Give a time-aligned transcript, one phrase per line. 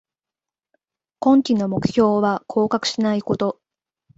[1.19, 3.61] 今季の目標は降格しないこと